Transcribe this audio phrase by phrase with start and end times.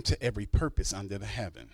[0.00, 1.68] to every purpose under the heaven.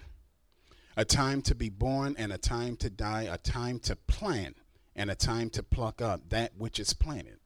[0.97, 4.57] A time to be born and a time to die, a time to plant
[4.97, 7.39] and a time to pluck up that which is planted.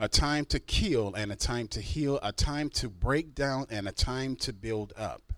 [0.00, 3.86] A time to kill and a time to heal, a time to break down and
[3.86, 5.34] a time to build up.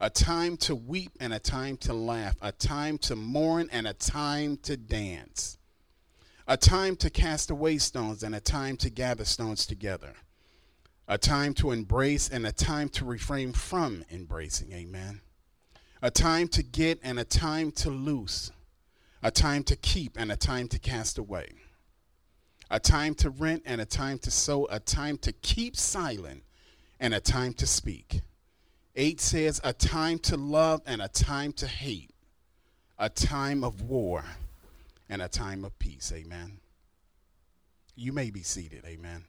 [0.00, 3.94] A time to weep and a time to laugh, a time to mourn and a
[3.94, 5.58] time to dance.
[6.46, 10.14] A time to cast away stones and a time to gather stones together
[11.08, 14.72] a time to embrace and a time to refrain from embracing.
[14.72, 15.20] Amen.
[16.02, 18.52] A time to get and a time to loose,
[19.22, 21.48] a time to keep and a time to cast away,
[22.70, 26.42] a time to rent and a time to sew, a time to keep silent
[27.00, 28.20] and a time to speak.
[28.94, 32.10] Eight says, a time to love and a time to hate,
[32.98, 34.24] a time of war
[35.08, 36.12] and a time of peace.
[36.14, 36.58] Amen.
[37.94, 38.84] You may be seated.
[38.86, 39.24] Amen.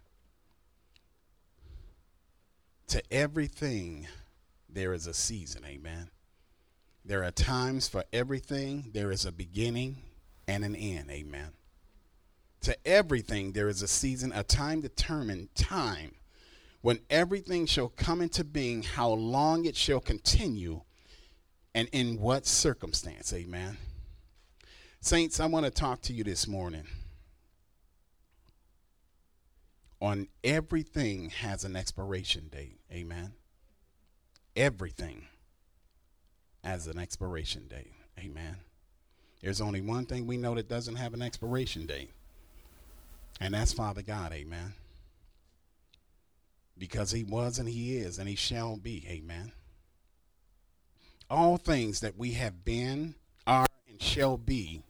[2.87, 4.07] To everything,
[4.69, 5.63] there is a season.
[5.65, 6.09] Amen.
[7.03, 9.97] There are times for everything, there is a beginning
[10.47, 11.09] and an end.
[11.09, 11.49] Amen.
[12.61, 16.15] To everything, there is a season, a time determined time
[16.81, 20.81] when everything shall come into being, how long it shall continue,
[21.75, 23.33] and in what circumstance.
[23.33, 23.77] Amen.
[25.01, 26.85] Saints, I want to talk to you this morning
[30.01, 32.79] on everything has an expiration date.
[32.91, 33.33] Amen.
[34.55, 35.27] Everything
[36.63, 37.93] has an expiration date.
[38.19, 38.57] Amen.
[39.41, 42.09] There's only one thing we know that doesn't have an expiration date,
[43.39, 44.33] and that's Father God.
[44.33, 44.73] Amen.
[46.77, 49.05] Because He was and He is and He shall be.
[49.07, 49.51] Amen.
[51.29, 54.81] All things that we have been, are, and shall be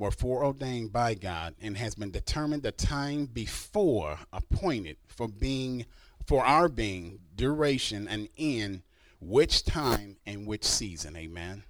[0.00, 5.84] were foreordained by God and has been determined the time before appointed for being
[6.26, 8.82] for our being, duration, and end,
[9.20, 11.16] which time and which season.
[11.16, 11.64] Amen.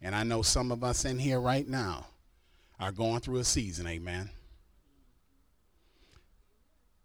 [0.00, 2.06] And I know some of us in here right now
[2.80, 3.86] are going through a season.
[3.86, 4.30] Amen.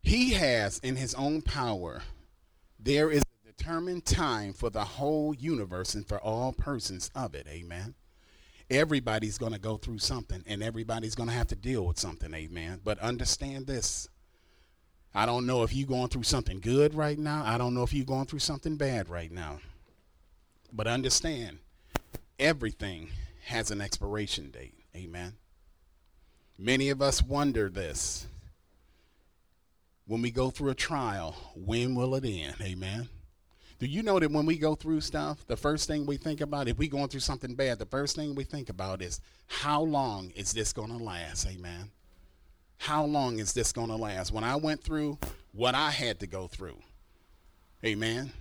[0.01, 2.03] He has in his own power,
[2.79, 7.47] there is a determined time for the whole universe and for all persons of it.
[7.49, 7.95] Amen
[8.69, 12.33] everybody's going to go through something and everybody's going to have to deal with something
[12.33, 12.81] amen.
[12.83, 14.09] But understand this.
[15.15, 17.43] I don't know if you're going through something good right now.
[17.45, 19.59] I don't know if you're going through something bad right now.
[20.71, 21.59] But understand
[22.37, 23.09] everything
[23.45, 25.33] has an expiration date amen.
[26.57, 28.25] Many of us wonder this.
[30.05, 33.09] When we go through a trial when will it end amen
[33.79, 36.67] do you know that when we go through stuff, the first thing we think about,
[36.67, 40.31] if we're going through something bad, the first thing we think about is how long
[40.31, 41.45] is this going to last?
[41.47, 41.91] Amen.
[42.77, 44.31] How long is this going to last?
[44.31, 45.19] When I went through
[45.51, 46.77] what I had to go through,
[47.85, 48.31] amen.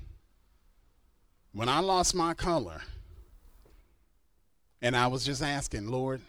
[1.53, 2.81] When I lost my color,
[4.81, 6.21] and I was just asking, Lord,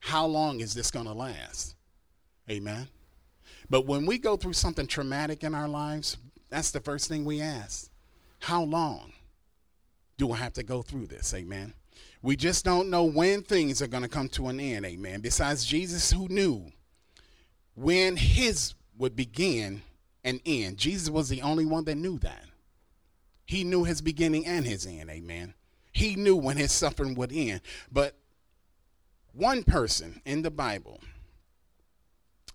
[0.00, 1.74] how long is this going to last?
[2.50, 2.88] Amen.
[3.68, 6.18] But when we go through something traumatic in our lives,
[6.50, 7.90] that's the first thing we ask.
[8.44, 9.10] How long
[10.18, 11.32] do I have to go through this?
[11.32, 11.72] Amen.
[12.20, 14.84] We just don't know when things are going to come to an end.
[14.84, 15.22] Amen.
[15.22, 16.70] Besides Jesus, who knew
[17.74, 19.80] when his would begin
[20.24, 20.76] and end.
[20.76, 22.44] Jesus was the only one that knew that.
[23.46, 25.08] He knew his beginning and his end.
[25.08, 25.54] Amen.
[25.94, 27.62] He knew when his suffering would end.
[27.90, 28.14] But
[29.32, 31.00] one person in the Bible,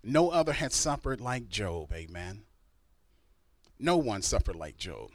[0.04, 1.92] no other had suffered like Job.
[1.92, 2.42] Amen.
[3.80, 5.10] No one suffered like Job.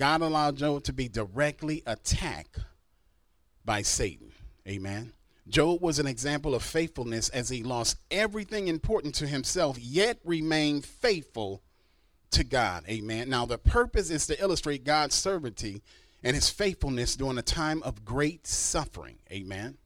[0.00, 2.58] God allowed Job to be directly attacked
[3.66, 4.32] by Satan.
[4.66, 5.12] Amen.
[5.46, 10.86] Job was an example of faithfulness as he lost everything important to himself, yet remained
[10.86, 11.62] faithful
[12.30, 12.84] to God.
[12.88, 13.28] Amen.
[13.28, 15.82] Now, the purpose is to illustrate God's sovereignty
[16.22, 19.18] and his faithfulness during a time of great suffering.
[19.30, 19.76] Amen.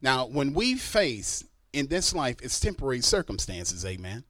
[0.00, 1.44] Now, when we face
[1.74, 3.84] in this life, it's temporary circumstances.
[3.84, 4.24] Amen.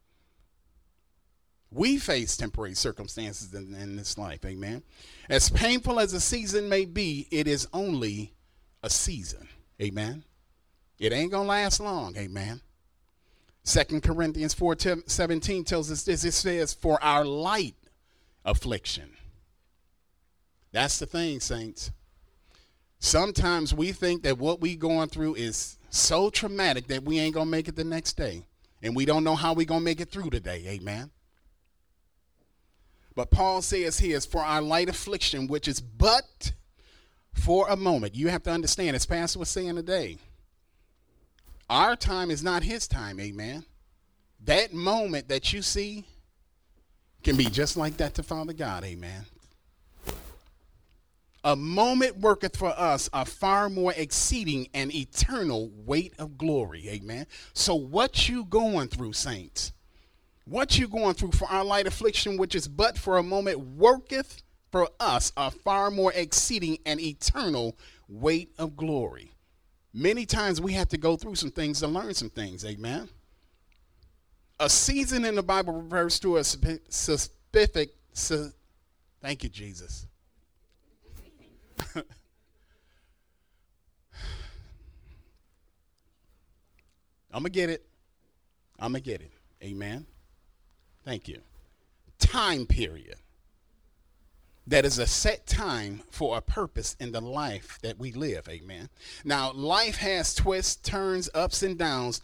[1.72, 4.44] We face temporary circumstances in, in, this life.
[4.44, 4.82] Amen.
[5.28, 8.32] As painful as a season may be, it is only
[8.82, 9.48] a season.
[9.80, 10.24] Amen.
[10.98, 12.16] It ain't going to last long.
[12.16, 12.60] Amen.
[13.62, 14.76] Second Corinthians 4
[15.06, 16.24] 17 tells us this.
[16.24, 17.76] It says, For our light
[18.44, 19.10] affliction.
[20.72, 21.92] That's the thing, saints.
[22.98, 27.46] Sometimes we think that what we going through is so traumatic that we ain't going
[27.46, 28.46] to make it the next day.
[28.82, 30.64] And we don't know how we going to make it through today.
[30.66, 31.10] Amen.
[33.14, 36.52] But Paul says here is for our light affliction, which is but
[37.32, 38.14] for a moment.
[38.14, 40.18] You have to understand, as Pastor was saying today,
[41.68, 43.64] our time is not his time, amen.
[44.44, 46.04] That moment that you see
[47.22, 49.26] can be just like that to Father God, amen.
[51.42, 56.86] A moment worketh for us a far more exceeding and eternal weight of glory.
[56.88, 57.26] Amen.
[57.54, 59.72] So what you going through, saints?
[60.44, 64.42] What you going through for our light affliction, which is but for a moment, worketh
[64.72, 67.76] for us a far more exceeding and eternal
[68.08, 69.32] weight of glory.
[69.92, 72.64] Many times we have to go through some things to learn some things.
[72.64, 73.08] Amen.
[74.58, 77.94] A season in the Bible refers to a specific.
[78.14, 80.06] Thank you, Jesus.
[87.32, 87.86] I'm going to get it.
[88.78, 89.30] I'm going to get it.
[89.62, 90.06] Amen.
[91.04, 91.40] Thank you.
[92.18, 93.16] Time period.
[94.66, 98.48] That is a set time for a purpose in the life that we live.
[98.48, 98.88] Amen.
[99.24, 102.20] Now, life has twists, turns, ups, and downs.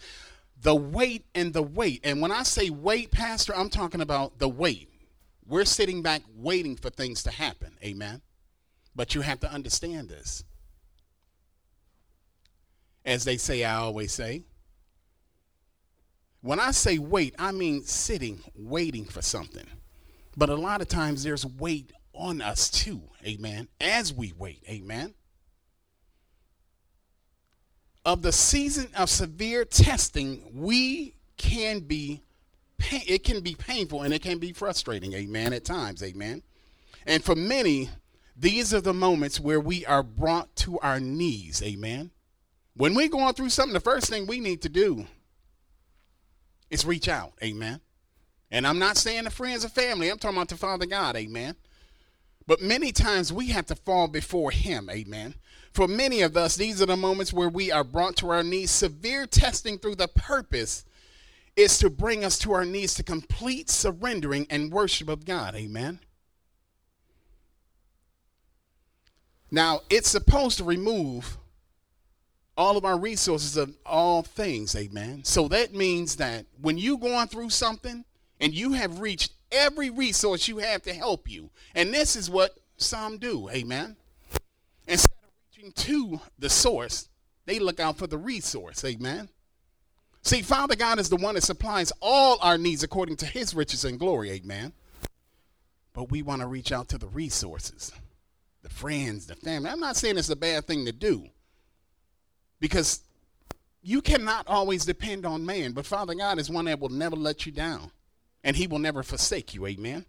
[0.61, 2.01] The wait and the wait.
[2.05, 4.91] And when I say wait, Pastor, I'm talking about the wait.
[5.47, 7.77] We're sitting back waiting for things to happen.
[7.83, 8.21] Amen.
[8.95, 10.45] But you have to understand this.
[13.05, 14.43] As they say, I always say,
[16.41, 19.67] when I say wait, I mean sitting, waiting for something.
[20.37, 25.15] But a lot of times there's weight on us too, amen, as we wait, amen.
[28.05, 32.23] Of the season of severe testing, we can be
[32.79, 36.43] it can be painful and it can be frustrating, amen, at times, amen.
[37.07, 37.89] And for many,
[38.37, 41.63] these are the moments where we are brought to our knees.
[41.63, 42.11] Amen.
[42.75, 45.07] When we're going through something, the first thing we need to do
[46.71, 47.33] is reach out.
[47.43, 47.81] Amen.
[48.51, 51.17] And I'm not saying the friends or family, I'm talking about the Father God.
[51.17, 51.57] Amen.
[52.47, 54.89] But many times we have to fall before Him.
[54.91, 55.35] Amen.
[55.73, 58.71] For many of us, these are the moments where we are brought to our knees.
[58.71, 60.85] Severe testing through the purpose
[61.57, 65.55] is to bring us to our knees to complete surrendering and worship of God.
[65.55, 66.01] Amen.
[69.51, 71.39] Now, it's supposed to remove
[72.57, 75.25] all of our resources of all things, amen.
[75.25, 78.05] So that means that when you're going through something
[78.41, 82.57] and you have reached every resource you have to help you, and this is what
[82.77, 83.97] some do, amen.
[84.89, 87.09] Instead of reaching to the source,
[87.45, 89.29] they look out for the resource, amen.
[90.23, 93.85] See, Father God is the one that supplies all our needs according to his riches
[93.85, 94.73] and glory, amen.
[95.93, 97.93] But we want to reach out to the resources
[98.63, 99.71] the friends, the family.
[99.71, 101.29] I'm not saying it's a bad thing to do
[102.61, 103.01] because
[103.83, 107.47] you cannot always depend on man, but Father God is one that will never let
[107.47, 107.91] you down
[108.43, 109.67] and he will never forsake you.
[109.67, 110.05] Amen.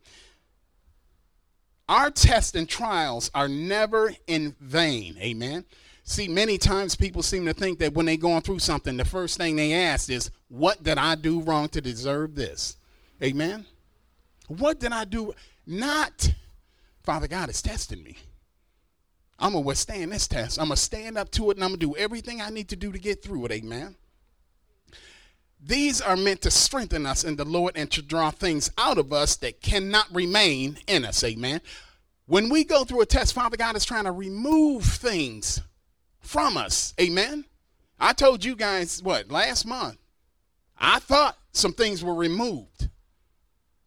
[1.89, 5.17] Our tests and trials are never in vain.
[5.19, 5.65] Amen.
[6.03, 9.37] See, many times people seem to think that when they're going through something, the first
[9.37, 12.77] thing they ask is, What did I do wrong to deserve this?
[13.21, 13.65] Amen.
[14.47, 15.33] What did I do?
[15.65, 16.33] Not,
[17.03, 18.15] Father God is testing me.
[19.39, 20.59] I'm going to withstand this test.
[20.59, 22.69] I'm going to stand up to it and I'm going to do everything I need
[22.69, 23.51] to do to get through it.
[23.51, 23.95] Amen.
[25.63, 29.11] These are meant to strengthen us in the Lord and to draw things out of
[29.11, 31.23] us that cannot remain in us.
[31.23, 31.61] Amen.
[32.25, 35.61] When we go through a test, Father God is trying to remove things
[36.19, 36.93] from us.
[36.99, 37.45] Amen.
[37.99, 39.97] I told you guys what last month.
[40.77, 42.89] I thought some things were removed.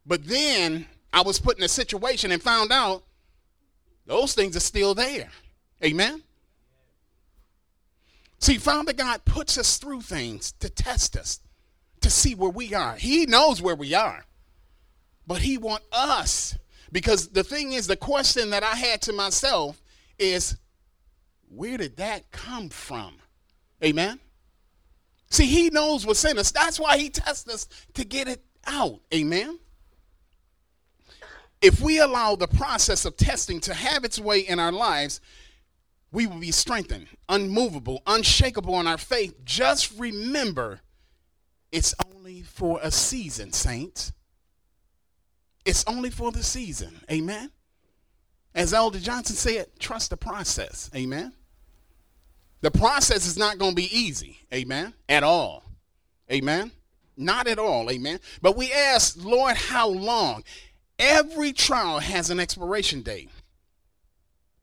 [0.04, 3.04] But then I was put in a situation and found out
[4.10, 5.28] those things are still there.
[5.84, 6.24] Amen.
[8.40, 11.38] See, Father God puts us through things to test us,
[12.00, 12.96] to see where we are.
[12.96, 14.24] He knows where we are,
[15.28, 16.58] but He wants us.
[16.90, 19.80] Because the thing is, the question that I had to myself
[20.18, 20.56] is,
[21.48, 23.14] where did that come from?
[23.84, 24.18] Amen.
[25.28, 26.50] See, He knows what's in us.
[26.50, 29.02] That's why He tests us to get it out.
[29.14, 29.59] Amen
[31.62, 35.20] if we allow the process of testing to have its way in our lives,
[36.12, 39.44] we will be strengthened, unmovable, unshakable in our faith.
[39.44, 40.80] Just remember,
[41.70, 44.12] it's only for a season, saints.
[45.64, 47.00] It's only for the season.
[47.10, 47.50] Amen.
[48.54, 50.90] As Elder Johnson said, trust the process.
[50.94, 51.32] Amen.
[52.62, 54.38] The process is not going to be easy.
[54.52, 54.94] Amen.
[55.08, 55.64] At all.
[56.30, 56.72] Amen.
[57.16, 57.90] Not at all.
[57.90, 58.18] Amen.
[58.42, 60.42] But we ask, Lord, how long?
[61.00, 63.30] Every trial has an expiration date.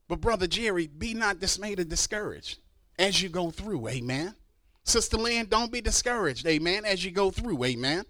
[0.06, 2.58] But, Brother Jerry, be not dismayed or discouraged
[2.98, 3.88] as you go through.
[3.88, 4.34] Amen.
[4.84, 6.46] Sister Lynn, don't be discouraged.
[6.46, 6.84] Amen.
[6.84, 7.62] As you go through.
[7.64, 8.04] Amen.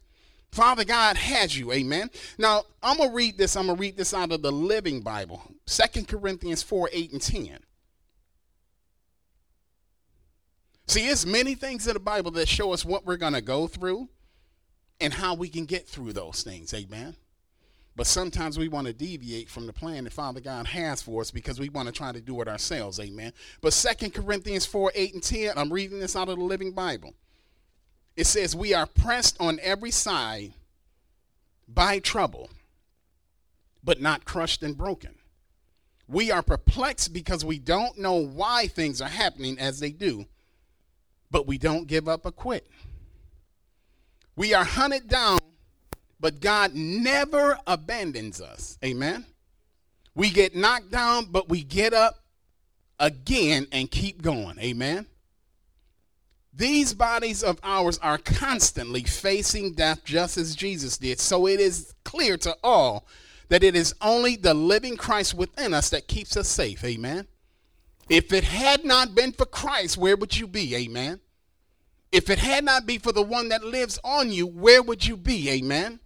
[0.52, 1.73] Father God has you.
[1.73, 2.11] Amen.
[2.38, 3.56] Now, I'm going to read this.
[3.56, 5.42] I'm going to read this out of the Living Bible.
[5.66, 7.58] Second Corinthians 4 8 and 10.
[10.87, 13.66] See, there's many things in the Bible that show us what we're going to go
[13.66, 14.08] through
[15.00, 16.73] and how we can get through those things.
[16.73, 17.16] Amen.
[17.99, 21.33] But sometimes we want to deviate from the plan that Father God has for us
[21.33, 23.00] because we want to try to do it ourselves.
[23.00, 23.33] Amen.
[23.61, 27.14] But Second Corinthians 4 8 and 10, I'm reading this out of the Living Bible.
[28.17, 30.52] It says, We are pressed on every side
[31.67, 32.50] by trouble,
[33.83, 35.17] but not crushed and broken.
[36.07, 40.26] We are perplexed because we don't know why things are happening as they do,
[41.33, 42.64] but we don't give up or quit.
[44.37, 45.40] We are hunted down
[46.20, 48.78] but God never abandons us.
[48.84, 49.25] Amen.
[50.14, 52.25] We get knocked down, but we get up
[52.98, 54.58] again and keep going.
[54.58, 55.06] Amen.
[56.52, 61.20] These bodies of ours are constantly facing death just as Jesus did.
[61.20, 63.06] So it is clear to all
[63.48, 66.82] that it is only the living Christ within us that keeps us safe.
[66.84, 67.28] Amen.
[68.08, 70.75] If it had not been for Christ, where would you be?
[70.75, 71.20] Amen.
[72.10, 75.16] If it had not been for the one that lives on you, where would you
[75.16, 75.50] be?
[75.50, 76.00] Amen.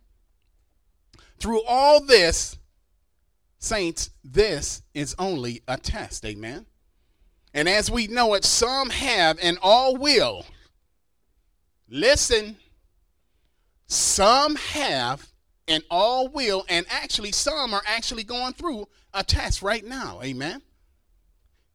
[1.43, 2.57] Through all this,
[3.59, 6.25] saints, this is only a test.
[6.25, 6.67] Amen.
[7.53, 10.47] And as we know it, some have and all will.
[11.89, 12.59] Listen,
[13.89, 15.27] some have
[15.67, 20.21] and all will, and actually, some are actually going through a test right now.
[20.23, 20.63] Amen.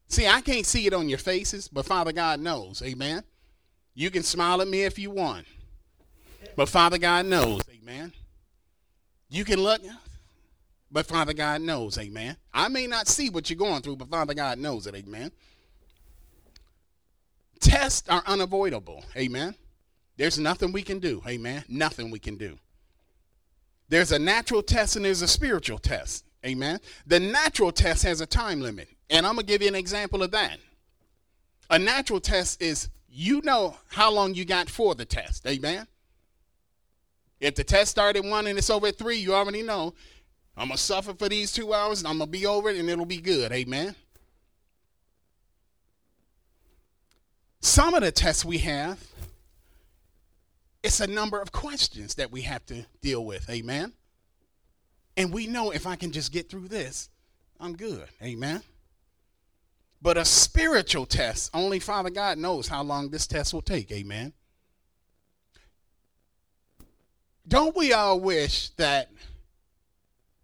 [0.08, 2.80] See, I can't see it on your faces, but Father God knows.
[2.82, 3.22] Amen.
[3.94, 5.46] You can smile at me if you want,
[6.56, 7.60] but Father God knows.
[7.70, 8.14] Amen.
[9.30, 9.82] You can look,
[10.90, 12.36] but Father God knows, amen.
[12.52, 15.30] I may not see what you're going through, but Father God knows it, amen.
[17.60, 19.54] Tests are unavoidable, amen.
[20.16, 21.64] There's nothing we can do, amen.
[21.68, 22.58] Nothing we can do.
[23.88, 26.80] There's a natural test and there's a spiritual test, amen.
[27.06, 30.22] The natural test has a time limit, and I'm going to give you an example
[30.22, 30.58] of that.
[31.70, 35.86] A natural test is you know how long you got for the test, amen.
[37.40, 39.94] If the test started one and it's over at three, you already know
[40.56, 43.06] I'm gonna suffer for these two hours and I'm gonna be over it and it'll
[43.06, 43.52] be good.
[43.52, 43.94] Amen.
[47.60, 48.98] Some of the tests we have,
[50.82, 53.48] it's a number of questions that we have to deal with.
[53.50, 53.92] Amen.
[55.16, 57.08] And we know if I can just get through this,
[57.60, 58.06] I'm good.
[58.22, 58.62] Amen.
[60.00, 63.90] But a spiritual test, only Father God knows how long this test will take.
[63.90, 64.32] Amen.
[67.48, 69.10] Don't we all wish that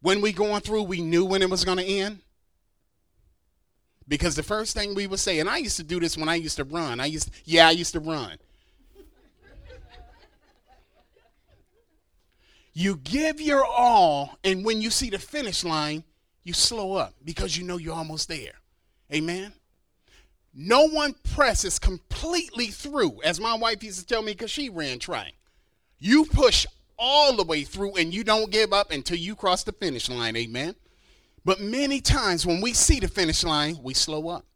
[0.00, 2.20] when we going through we knew when it was going to end?
[4.08, 6.34] Because the first thing we would say and i used to do this when i
[6.34, 7.00] used to run.
[7.00, 8.38] I used yeah i used to run.
[12.76, 16.04] You give your all and when you see the finish line
[16.42, 18.54] you slow up because you know you're almost there.
[19.12, 19.52] Amen?
[20.54, 24.98] No one presses completely through as my wife used to tell me because she ran
[24.98, 25.32] track.
[25.98, 26.66] You push
[27.04, 30.34] all the way through and you don't give up until you cross the finish line.
[30.36, 30.74] Amen.
[31.44, 34.46] But many times when we see the finish line, we slow up.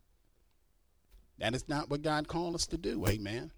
[1.38, 3.06] That is not what God called us to do.
[3.06, 3.52] Amen.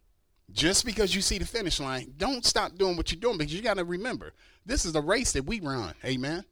[0.51, 3.63] Just because you see the finish line, don't stop doing what you're doing because you
[3.63, 4.33] got to remember
[4.67, 5.95] this is a race that we run.
[6.05, 6.45] Amen.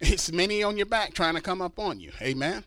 [0.00, 2.10] It's many on your back trying to come up on you.
[2.22, 2.64] Amen.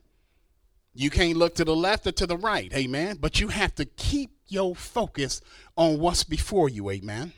[0.93, 2.71] You can't look to the left or to the right.
[2.73, 3.17] Amen.
[3.19, 5.41] But you have to keep your focus
[5.75, 6.91] on what's before you.
[6.91, 7.33] Amen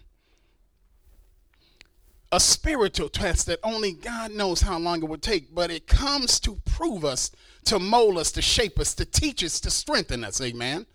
[2.31, 6.39] a spiritual test that only God knows how long it would take, but it comes
[6.41, 7.31] to prove us,
[7.65, 10.39] to mold us, to shape us, to teach us, to strengthen us.
[10.39, 10.86] Amen.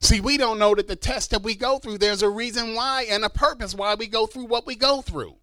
[0.00, 3.06] See, we don't know that the test that we go through, there's a reason why
[3.08, 5.36] and a purpose why we go through what we go through.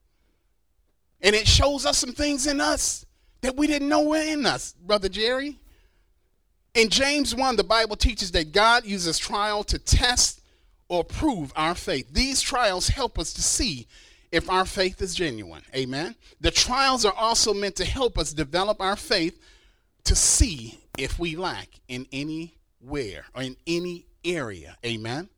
[1.22, 3.06] And it shows us some things in us
[3.42, 5.58] that we didn't know were in us, Brother Jerry.
[6.74, 10.42] In James 1, the Bible teaches that God uses trial to test
[10.90, 12.12] or prove our faith.
[12.12, 13.88] These trials help us to see
[14.32, 15.64] if our faith is genuine.
[15.76, 16.16] Amen.
[16.40, 19.40] The trials are also meant to help us develop our faith
[20.06, 24.78] to see if we lack in anywhere or in any area.
[24.86, 25.30] Amen.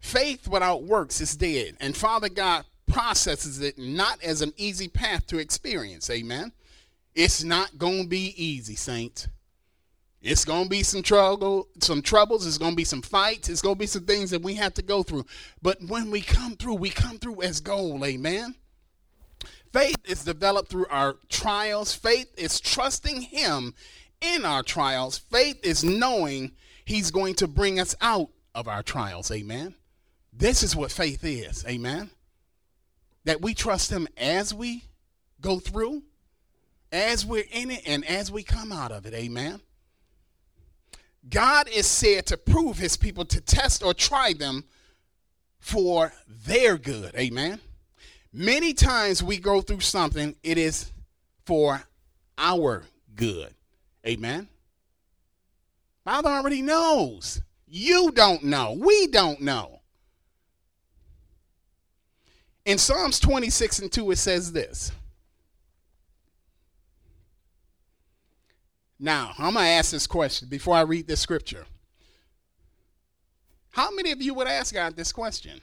[0.00, 5.26] Faith without works is dead, and Father God processes it not as an easy path
[5.28, 6.10] to experience.
[6.10, 6.52] Amen.
[7.14, 9.28] It's not going to be easy, saints.
[10.22, 12.46] It's gonna be some trouble, some troubles.
[12.46, 13.48] It's gonna be some fights.
[13.48, 15.26] It's gonna be some things that we have to go through.
[15.60, 18.04] But when we come through, we come through as gold.
[18.04, 18.54] Amen.
[19.72, 21.92] Faith is developed through our trials.
[21.92, 23.74] Faith is trusting Him
[24.20, 25.18] in our trials.
[25.18, 26.52] Faith is knowing
[26.84, 29.30] He's going to bring us out of our trials.
[29.30, 29.74] Amen.
[30.32, 31.64] This is what faith is.
[31.66, 32.10] Amen.
[33.24, 34.84] That we trust Him as we
[35.40, 36.02] go through,
[36.92, 39.14] as we're in it, and as we come out of it.
[39.14, 39.60] Amen.
[41.28, 44.64] God is said to prove his people, to test or try them
[45.60, 46.12] for
[46.46, 47.14] their good.
[47.14, 47.60] Amen.
[48.32, 50.90] Many times we go through something, it is
[51.44, 51.82] for
[52.38, 53.54] our good.
[54.06, 54.48] Amen.
[56.04, 57.40] Father already knows.
[57.66, 58.76] You don't know.
[58.78, 59.80] We don't know.
[62.64, 64.92] In Psalms 26 and 2, it says this.
[69.04, 71.66] Now, I'm going to ask this question before I read this scripture.
[73.70, 75.60] How many of you would ask God this question?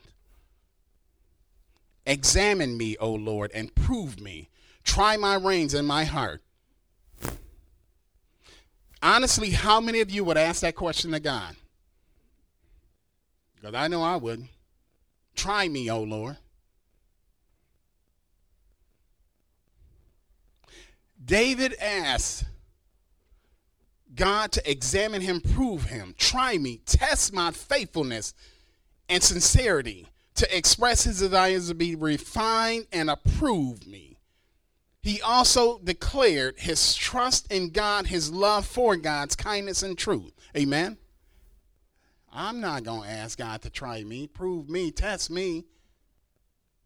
[2.06, 4.50] Examine me, O Lord, and prove me.
[4.84, 6.42] Try my reins and my heart.
[9.02, 11.56] Honestly, how many of you would ask that question to God?
[13.56, 14.50] Because I know I would.
[15.34, 16.36] Try me, O Lord.
[21.24, 22.44] David asked
[24.20, 28.34] God to examine him, prove him, try me, test my faithfulness
[29.08, 34.18] and sincerity, to express his desires to be refined and approve me.
[35.02, 40.34] He also declared his trust in God, his love for God's kindness and truth.
[40.56, 40.98] Amen.
[42.32, 45.64] I'm not going to ask God to try me, prove me, test me.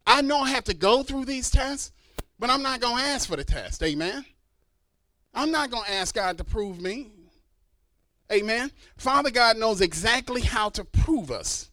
[0.06, 1.92] I know I have to go through these tests,
[2.38, 3.82] but I'm not going to ask for the test.
[3.82, 4.24] Amen.
[5.34, 7.13] I'm not going to ask God to prove me.
[8.32, 8.72] Amen.
[8.98, 11.70] Father God knows exactly how to prove us.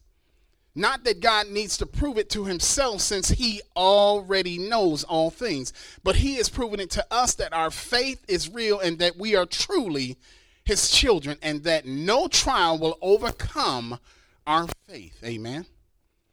[0.73, 5.73] Not that God needs to prove it to himself since he already knows all things,
[6.03, 9.35] but he is proving it to us that our faith is real and that we
[9.35, 10.17] are truly
[10.63, 13.99] his children and that no trial will overcome
[14.47, 15.21] our faith.
[15.23, 15.65] Amen.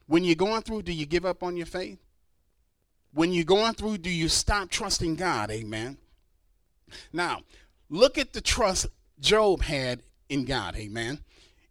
[0.07, 1.99] When you're going through, do you give up on your faith?
[3.13, 5.51] When you're going through, do you stop trusting God?
[5.51, 5.97] Amen.
[7.11, 7.41] Now,
[7.89, 8.87] look at the trust
[9.19, 10.75] Job had in God.
[10.75, 11.19] Amen.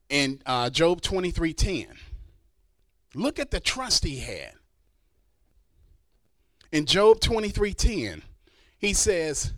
[0.08, 1.86] In uh, Job 23 10.
[3.14, 4.52] Look at the trust he had.
[6.70, 8.22] In Job 23 10,
[8.78, 9.54] he says,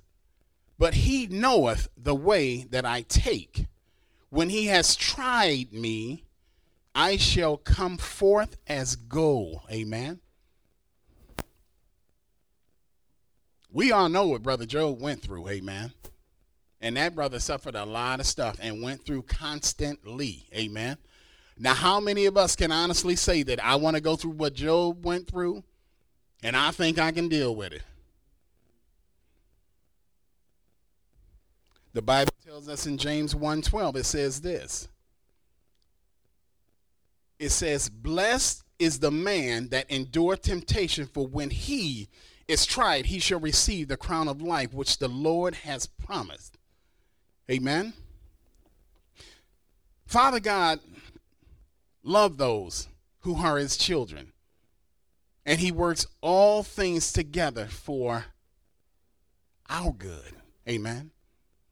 [0.78, 3.66] But he knoweth the way that I take.
[4.28, 6.24] When he has tried me,
[6.94, 9.62] I shall come forth as gold.
[9.70, 10.20] Amen.
[13.72, 15.48] We all know what Brother Job went through.
[15.48, 15.92] Amen.
[16.80, 20.46] And that brother suffered a lot of stuff and went through constantly.
[20.54, 20.96] Amen.
[21.58, 24.54] Now, how many of us can honestly say that I want to go through what
[24.54, 25.62] Job went through
[26.42, 27.82] and I think I can deal with it?
[31.92, 34.88] The Bible tells us in James 1:12 it says this.
[37.38, 42.08] It says, "Blessed is the man that endure temptation, for when he
[42.46, 46.58] is tried, he shall receive the crown of life which the Lord has promised."
[47.48, 47.92] Amen.
[50.06, 50.80] Father God
[52.02, 52.88] love those
[53.20, 54.32] who are his children.
[55.46, 58.26] And he works all things together for
[59.68, 60.32] our good.
[60.68, 61.10] Amen.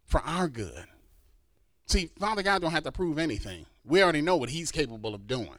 [0.05, 0.85] For our good.
[1.87, 3.67] See, Father God don't have to prove anything.
[3.85, 5.59] We already know what he's capable of doing.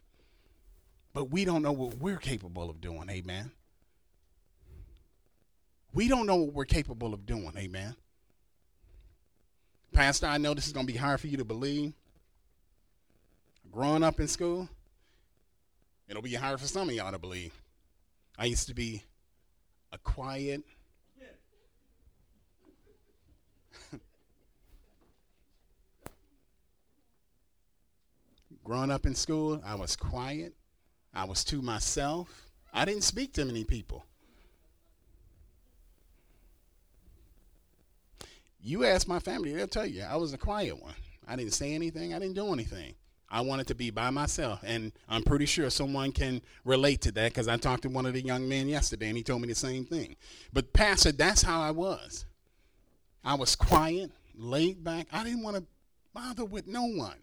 [1.13, 3.09] But we don't know what we're capable of doing.
[3.09, 3.51] Amen.
[5.93, 7.51] We don't know what we're capable of doing.
[7.57, 7.95] Amen.
[9.91, 11.93] Pastor, I know this is going to be hard for you to believe.
[13.71, 14.67] Growing up in school,
[16.07, 17.53] it'll be hard for some of y'all to believe.
[18.37, 19.03] I used to be
[19.91, 20.63] a quiet,
[28.63, 30.53] growing up in school, I was quiet.
[31.13, 32.49] I was to myself.
[32.71, 34.05] I didn't speak to many people.
[38.61, 40.95] You ask my family, they'll tell you I was a quiet one.
[41.27, 42.93] I didn't say anything, I didn't do anything.
[43.31, 44.59] I wanted to be by myself.
[44.63, 48.13] And I'm pretty sure someone can relate to that because I talked to one of
[48.13, 50.15] the young men yesterday and he told me the same thing.
[50.51, 52.25] But, Pastor, that's how I was.
[53.23, 55.07] I was quiet, laid back.
[55.11, 55.63] I didn't want to
[56.13, 57.17] bother with no one.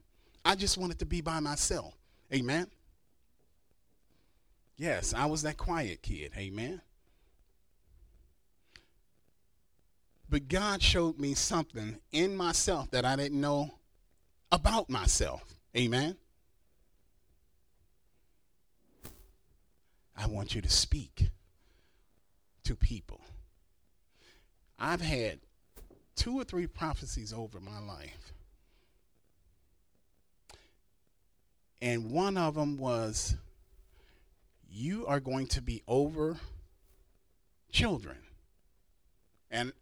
[0.44, 1.94] I just wanted to be by myself.
[2.32, 2.68] Amen.
[4.76, 6.32] Yes, I was that quiet kid.
[6.36, 6.80] Amen.
[10.28, 13.78] But God showed me something in myself that I didn't know
[14.50, 15.42] about myself.
[15.76, 16.16] Amen.
[20.16, 21.28] I want you to speak
[22.64, 23.20] to people.
[24.78, 25.40] I've had
[26.16, 28.32] two or three prophecies over my life.
[31.80, 33.36] And one of them was,
[34.68, 36.36] You are going to be over
[37.70, 38.16] children.
[39.50, 39.72] And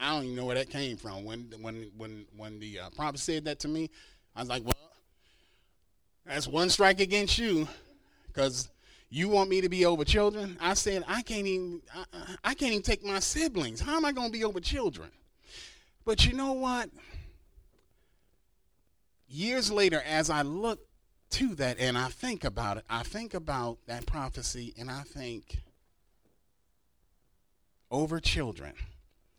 [0.00, 1.24] I don't even know where that came from.
[1.24, 3.90] When when when when the uh, prophet said that to me,
[4.36, 4.74] I was like, well,
[6.26, 7.68] that's one strike against you,
[8.26, 8.68] because
[9.14, 10.56] You want me to be over children?
[10.60, 13.80] I said, I can't even I, I can't even take my siblings.
[13.80, 15.08] How am I going to be over children?
[16.04, 16.90] But you know what?
[19.28, 20.80] Years later, as I look
[21.30, 25.62] to that and I think about it, I think about that prophecy and I think
[27.88, 28.72] over children.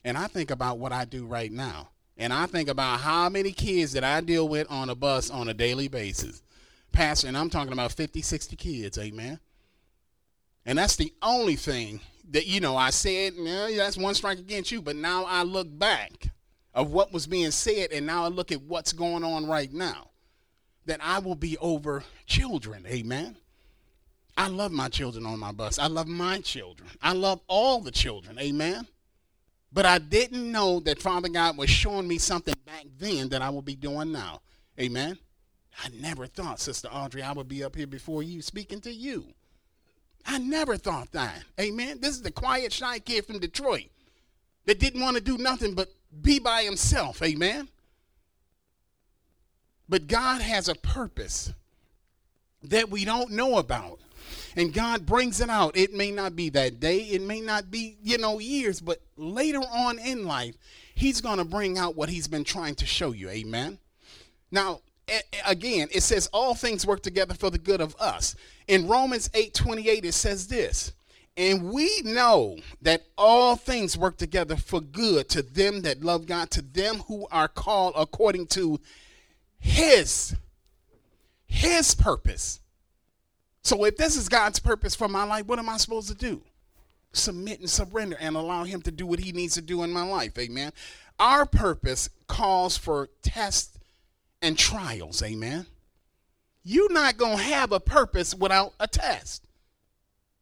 [0.06, 1.90] And I think about what I do right now.
[2.16, 5.50] And I think about how many kids that I deal with on a bus on
[5.50, 6.44] a daily basis.
[6.92, 9.40] Pastor, and I'm talking about 50, 60 kids, amen.
[10.64, 14.72] And that's the only thing that, you know, I said, yeah, that's one strike against
[14.72, 14.82] you.
[14.82, 16.30] But now I look back
[16.76, 20.12] of what was being said, and now I look at what's going on right now.
[20.86, 22.86] That I will be over children.
[22.86, 23.38] Amen.
[24.38, 25.80] I love my children on my bus.
[25.80, 26.92] I love my children.
[27.02, 28.38] I love all the children.
[28.38, 28.88] Amen.
[29.76, 33.50] But I didn't know that Father God was showing me something back then that I
[33.50, 34.40] will be doing now.
[34.80, 35.18] Amen.
[35.84, 39.26] I never thought, Sister Audrey, I would be up here before you speaking to you.
[40.26, 41.44] I never thought that.
[41.60, 42.00] Amen.
[42.00, 43.90] This is the quiet, shy kid from Detroit
[44.66, 45.90] that didn't want to do nothing but
[46.22, 47.22] be by himself.
[47.22, 47.68] Amen.
[49.90, 51.52] But God has a purpose
[52.64, 54.00] that we don't know about.
[54.56, 55.76] And God brings it out.
[55.76, 59.60] It may not be that day, it may not be, you know, years, but later
[59.60, 60.56] on in life,
[60.94, 63.30] He's going to bring out what He's been trying to show you.
[63.30, 63.80] Amen.
[64.52, 64.80] Now,
[65.46, 68.36] again, it says all things work together for the good of us.
[68.68, 70.94] In Romans 8 28, it says this.
[71.38, 76.50] And we know that all things work together for good to them that love God,
[76.52, 78.80] to them who are called according to
[79.60, 80.36] his
[81.46, 82.62] his purpose.
[83.66, 86.40] So if this is God's purpose for my life, what am I supposed to do?
[87.14, 90.04] Submit and surrender and allow him to do what he needs to do in my
[90.04, 90.38] life.
[90.38, 90.72] Amen.
[91.20, 93.80] Our purpose calls for tests
[94.40, 95.24] and trials.
[95.24, 95.66] Amen.
[96.64, 99.48] You're not going to have a purpose without a test.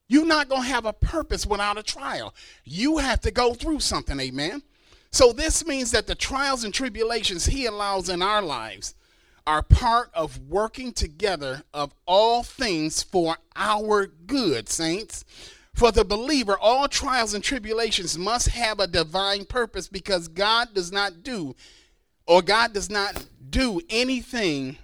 [0.09, 2.36] You're not going to have a purpose without a trial.
[2.65, 4.19] You have to go through something.
[4.19, 4.63] Amen.
[5.12, 8.95] So this means that the trials and tribulations he allows in our lives
[9.45, 15.25] are part of working together of all things for our good, saints.
[15.73, 20.91] For the believer, all trials and tribulations must have a divine purpose because God does
[20.91, 21.56] not do
[22.27, 24.77] or God does not do anything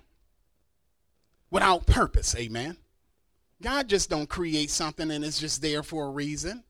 [1.51, 2.35] without purpose.
[2.35, 2.77] Amen.
[3.61, 6.63] God just don't create something and it's just there for a reason.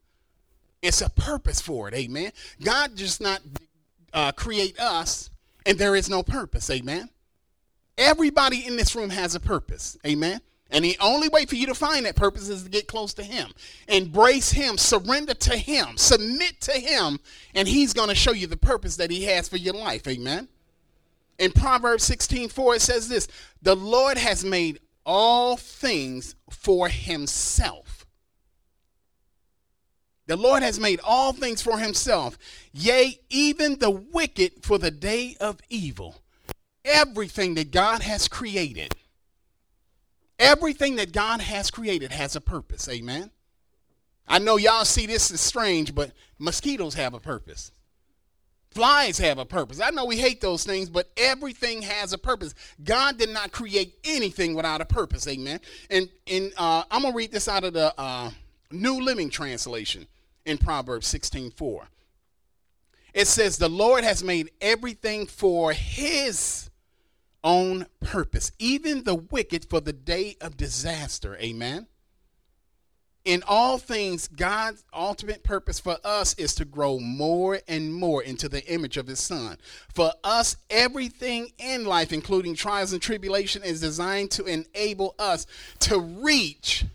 [0.81, 1.93] It's a purpose for it.
[1.93, 2.31] Amen.
[2.63, 3.41] God just not
[4.13, 5.29] uh, create us
[5.65, 6.69] and there is no purpose.
[6.69, 7.09] Amen.
[7.99, 9.97] Everybody in this room has a purpose.
[10.07, 10.39] Amen.
[10.71, 13.23] And the only way for you to find that purpose is to get close to
[13.23, 13.51] Him,
[13.87, 17.19] embrace Him, surrender to Him, submit to Him,
[17.53, 20.07] and He's going to show you the purpose that He has for your life.
[20.07, 20.47] Amen.
[21.37, 23.27] In Proverbs 16 4, it says this
[23.61, 28.05] The Lord has made all things for himself.
[30.27, 32.37] The Lord has made all things for himself,
[32.71, 36.21] yea, even the wicked for the day of evil.
[36.89, 38.95] Everything that God has created,
[40.39, 42.89] everything that God has created has a purpose.
[42.89, 43.29] Amen.
[44.27, 47.71] I know y'all see this as strange, but mosquitoes have a purpose.
[48.71, 49.81] Flies have a purpose.
[49.81, 52.53] I know we hate those things, but everything has a purpose.
[52.83, 55.27] God did not create anything without a purpose.
[55.27, 55.59] Amen.
[55.89, 58.29] And in uh, I'm gonna read this out of the uh,
[58.71, 60.07] New Living Translation
[60.45, 61.87] in Proverbs 16:4.
[63.15, 66.68] It says, "The Lord has made everything for His
[67.43, 71.87] own purpose, even the wicked for the day of disaster." Amen.
[73.25, 78.47] In all things, God's ultimate purpose for us is to grow more and more into
[78.47, 79.57] the image of His Son.
[79.93, 85.45] For us, everything in life, including trials and tribulation, is designed to enable us
[85.79, 86.85] to reach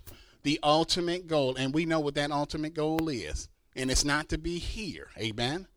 [0.43, 1.57] the ultimate goal.
[1.57, 3.49] And we know what that ultimate goal is.
[3.77, 5.11] And it's not to be here.
[5.19, 5.69] Amen.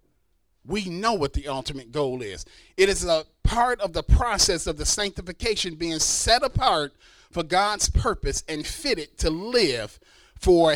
[0.65, 2.45] We know what the ultimate goal is.
[2.77, 6.93] It is a part of the process of the sanctification being set apart
[7.31, 9.99] for God's purpose and fitted to live
[10.37, 10.75] for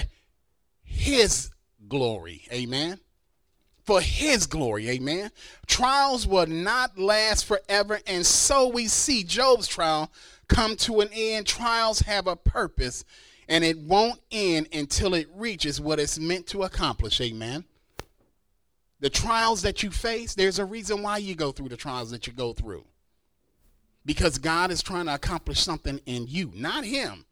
[0.84, 1.51] his
[1.89, 2.43] glory.
[2.51, 2.99] Amen.
[3.84, 4.89] For his glory.
[4.89, 5.31] Amen.
[5.67, 7.99] Trials will not last forever.
[8.07, 10.10] And so we see Job's trial
[10.47, 11.47] come to an end.
[11.47, 13.03] Trials have a purpose
[13.49, 17.19] and it won't end until it reaches what it's meant to accomplish.
[17.19, 17.65] Amen.
[19.02, 22.28] The trials that you face, there's a reason why you go through the trials that
[22.28, 22.86] you go through.
[24.06, 27.26] Because God is trying to accomplish something in you, not Him.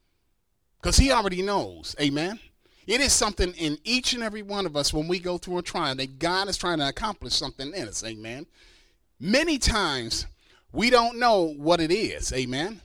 [0.82, 1.96] Because he already knows.
[2.00, 2.40] Amen.
[2.88, 5.62] It is something in each and every one of us when we go through a
[5.62, 8.04] trial that God is trying to accomplish something in us.
[8.04, 8.46] Amen.
[9.20, 10.26] Many times
[10.72, 12.32] we don't know what it is.
[12.34, 12.82] Amen.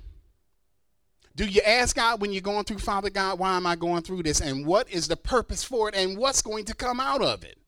[1.36, 4.24] Do you ask God when you're going through, Father God, why am I going through
[4.24, 4.40] this?
[4.40, 5.94] And what is the purpose for it?
[5.94, 7.58] And what's going to come out of it?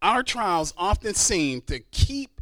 [0.00, 2.40] Our trials often seem to keep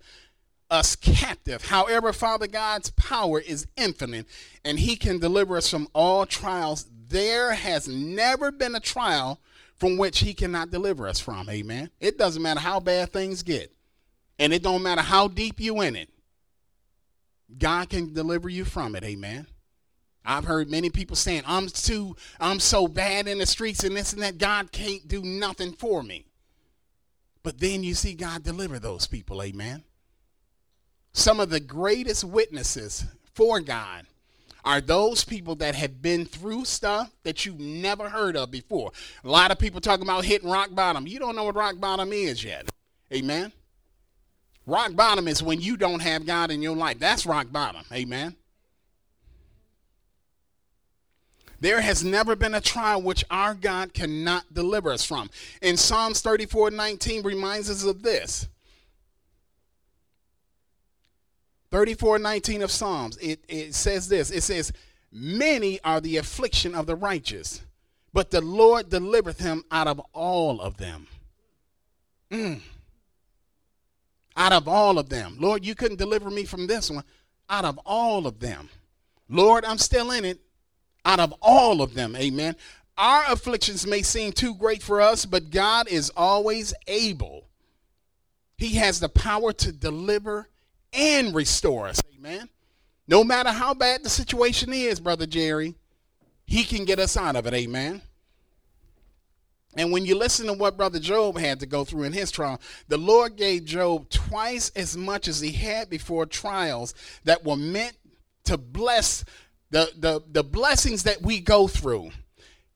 [0.70, 1.66] us captive.
[1.66, 4.26] However, Father God's power is infinite
[4.64, 6.86] and He can deliver us from all trials.
[7.08, 9.40] There has never been a trial
[9.76, 11.48] from which He cannot deliver us from.
[11.48, 11.90] Amen.
[12.00, 13.72] It doesn't matter how bad things get,
[14.38, 16.08] and it don't matter how deep you in it.
[17.58, 19.04] God can deliver you from it.
[19.04, 19.46] Amen.
[20.24, 24.12] I've heard many people saying, I'm too, I'm so bad in the streets and this
[24.12, 24.38] and that.
[24.38, 26.26] God can't do nothing for me.
[27.46, 29.84] But then you see God deliver those people, amen.
[31.12, 33.04] Some of the greatest witnesses
[33.34, 34.06] for God
[34.64, 38.90] are those people that have been through stuff that you've never heard of before.
[39.22, 41.06] A lot of people talking about hitting rock bottom.
[41.06, 42.68] You don't know what rock bottom is yet.
[43.14, 43.52] Amen.
[44.66, 46.98] Rock bottom is when you don't have God in your life.
[46.98, 47.84] That's rock bottom.
[47.92, 48.34] Amen.
[51.60, 55.30] There has never been a trial which our God cannot deliver us from.
[55.62, 58.48] In Psalms 34 19 reminds us of this.
[61.70, 64.72] 34 19 of Psalms, it, it says this it says,
[65.10, 67.62] Many are the affliction of the righteous,
[68.12, 71.06] but the Lord delivereth him out of all of them.
[72.30, 72.60] Mm.
[74.36, 75.36] Out of all of them.
[75.40, 77.04] Lord, you couldn't deliver me from this one.
[77.48, 78.68] Out of all of them.
[79.28, 80.40] Lord, I'm still in it
[81.06, 82.14] out of all of them.
[82.16, 82.56] Amen.
[82.98, 87.46] Our afflictions may seem too great for us, but God is always able.
[88.58, 90.48] He has the power to deliver
[90.92, 92.02] and restore us.
[92.16, 92.48] Amen.
[93.06, 95.76] No matter how bad the situation is, Brother Jerry,
[96.44, 97.54] He can get us out of it.
[97.54, 98.02] Amen.
[99.76, 102.60] And when you listen to what Brother Job had to go through in his trial,
[102.88, 107.94] the Lord gave Job twice as much as he had before trials that were meant
[108.44, 109.22] to bless
[109.76, 112.10] the, the, the blessings that we go through,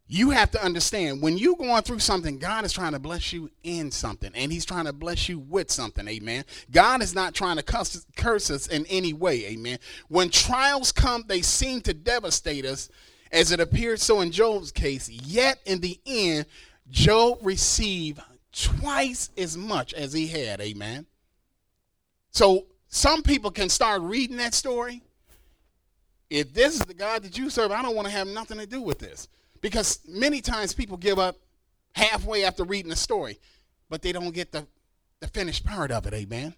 [0.07, 3.51] you have to understand when you're going through something, God is trying to bless you
[3.63, 6.07] in something, and He's trying to bless you with something.
[6.07, 6.45] Amen.
[6.71, 9.47] God is not trying to curse, curse us in any way.
[9.47, 9.79] Amen.
[10.09, 12.91] When trials come, they seem to devastate us,
[13.33, 15.09] as it appeared so in Job's case.
[15.09, 16.45] Yet in the end,
[16.91, 18.21] Job received
[18.53, 20.61] twice as much as he had.
[20.61, 21.07] Amen.
[22.31, 25.01] So some people can start reading that story
[26.31, 28.67] if this is the God that you serve, I don't want to have nothing to
[28.67, 29.29] do with this.
[29.61, 31.37] Because many times people give up
[31.95, 33.39] halfway after reading the story,
[33.91, 34.67] but they don't get the,
[35.19, 36.55] the finished part of it, amen.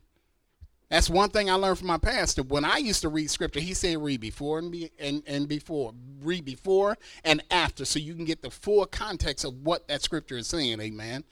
[0.93, 2.43] That's one thing I learned from my pastor.
[2.43, 5.95] When I used to read scripture, he said read before and, be, and, and before.
[6.21, 10.37] Read before and after so you can get the full context of what that scripture
[10.37, 11.25] is saying, amen.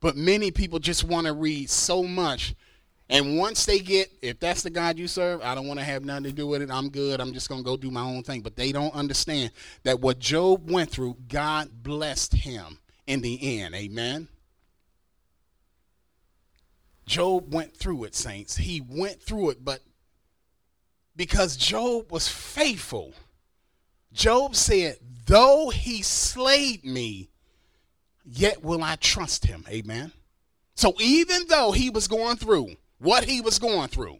[0.00, 2.54] But many people just want to read so much
[3.10, 6.04] and once they get, if that's the God you serve, I don't want to have
[6.04, 6.70] nothing to do with it.
[6.70, 7.20] I'm good.
[7.20, 8.42] I'm just going to go do my own thing.
[8.42, 9.52] But they don't understand
[9.84, 13.74] that what Job went through, God blessed him in the end.
[13.74, 14.28] Amen.
[17.06, 18.58] Job went through it, saints.
[18.58, 19.80] He went through it, but
[21.16, 23.14] because Job was faithful,
[24.12, 27.30] Job said, Though he slayed me,
[28.24, 29.64] yet will I trust him.
[29.68, 30.12] Amen.
[30.74, 34.18] So even though he was going through, what he was going through,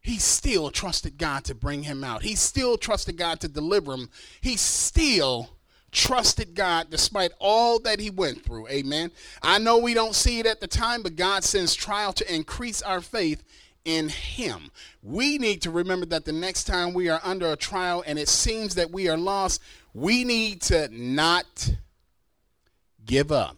[0.00, 2.22] he still trusted God to bring him out.
[2.22, 4.08] He still trusted God to deliver him.
[4.40, 5.50] He still
[5.92, 8.68] trusted God despite all that he went through.
[8.68, 9.10] Amen.
[9.42, 12.80] I know we don't see it at the time, but God sends trial to increase
[12.80, 13.42] our faith
[13.84, 14.70] in him.
[15.02, 18.28] We need to remember that the next time we are under a trial and it
[18.28, 19.60] seems that we are lost,
[19.92, 21.70] we need to not
[23.04, 23.56] give up.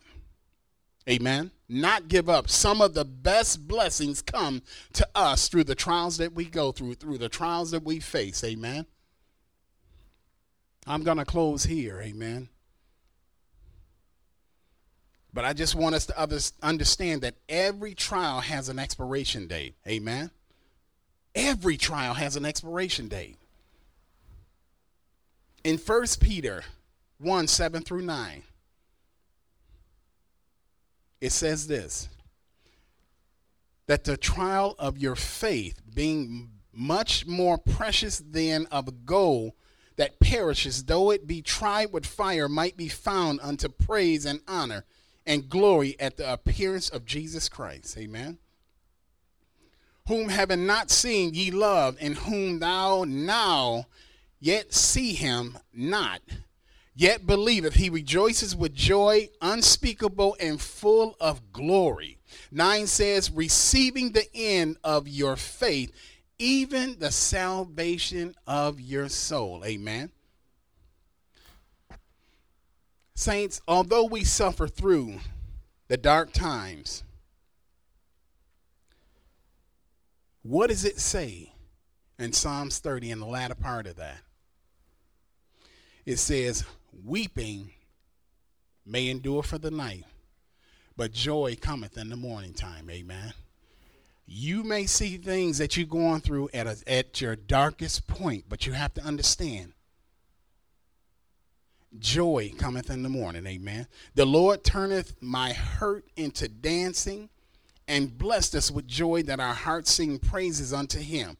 [1.08, 2.48] Amen not give up.
[2.48, 6.94] Some of the best blessings come to us through the trials that we go through,
[6.94, 8.44] through the trials that we face.
[8.44, 8.86] Amen.
[10.86, 12.00] I'm going to close here.
[12.02, 12.48] Amen.
[15.32, 19.74] But I just want us to understand that every trial has an expiration date.
[19.88, 20.30] Amen.
[21.34, 23.36] Every trial has an expiration date.
[25.64, 26.64] In 1 Peter
[27.18, 28.42] 1 7 through 9,
[31.22, 32.08] it says this
[33.86, 39.52] that the trial of your faith, being much more precious than of gold
[39.96, 44.84] that perishes, though it be tried with fire, might be found unto praise and honor
[45.26, 47.98] and glory at the appearance of Jesus Christ.
[47.98, 48.38] Amen.
[50.08, 53.86] Whom having not seen ye love, and whom thou now
[54.40, 56.20] yet see him not
[56.94, 62.18] yet believeth, he rejoices with joy unspeakable and full of glory.
[62.50, 65.92] 9 says, receiving the end of your faith,
[66.38, 69.64] even the salvation of your soul.
[69.64, 70.10] Amen.
[73.14, 75.20] Saints, although we suffer through
[75.88, 77.04] the dark times,
[80.42, 81.52] what does it say
[82.18, 84.18] in Psalms 30 in the latter part of that?
[86.04, 86.64] It says,
[87.04, 87.72] Weeping
[88.84, 90.04] may endure for the night,
[90.96, 92.90] but joy cometh in the morning time.
[92.90, 93.32] Amen.
[94.26, 98.66] You may see things that you're going through at, a, at your darkest point, but
[98.66, 99.72] you have to understand
[101.98, 103.46] joy cometh in the morning.
[103.46, 103.86] Amen.
[104.14, 107.28] The Lord turneth my hurt into dancing
[107.88, 111.36] and blessed us with joy that our hearts sing praises unto him.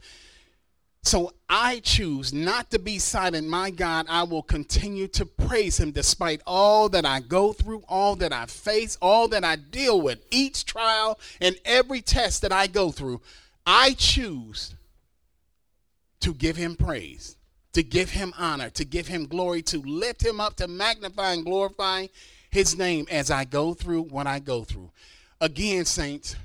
[1.04, 3.48] So I choose not to be silent.
[3.48, 8.14] My God, I will continue to praise him despite all that I go through, all
[8.16, 12.68] that I face, all that I deal with, each trial and every test that I
[12.68, 13.20] go through.
[13.66, 14.74] I choose
[16.20, 17.36] to give him praise,
[17.72, 21.44] to give him honor, to give him glory, to lift him up, to magnify and
[21.44, 22.06] glorify
[22.48, 24.90] his name as I go through what I go through.
[25.40, 26.36] Again, saints,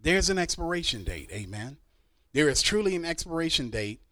[0.00, 1.28] there's an expiration date.
[1.32, 1.78] Amen.
[2.36, 4.02] There is truly an expiration date.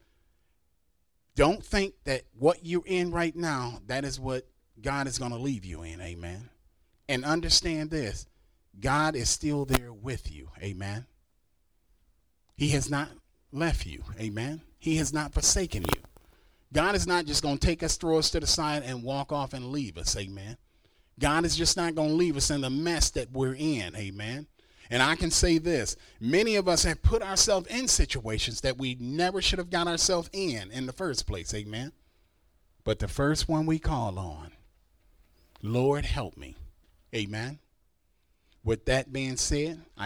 [1.37, 4.47] Don't think that what you're in right now, that is what
[4.81, 6.01] God is going to leave you in.
[6.01, 6.49] Amen.
[7.07, 8.27] And understand this
[8.81, 10.49] God is still there with you.
[10.63, 11.05] Amen.
[12.57, 13.11] He has not
[13.53, 14.03] left you.
[14.19, 14.63] Amen.
[14.79, 16.01] He has not forsaken you.
[16.73, 19.33] God is not just going to take us, throw us to the side, and walk
[19.33, 20.17] off and leave us.
[20.17, 20.57] Amen.
[21.21, 23.95] God is just not going to leave us in the mess that we're in.
[23.95, 24.47] Amen.
[24.91, 28.97] And I can say this many of us have put ourselves in situations that we
[29.01, 31.55] never should have got ourselves in in the first place.
[31.55, 31.93] Amen.
[32.85, 34.53] But the first one we call on,
[35.63, 36.57] Lord, help me.
[37.15, 37.59] Amen.
[38.63, 40.03] With that being said, I